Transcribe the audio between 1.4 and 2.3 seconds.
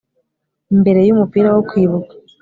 wo kwibuka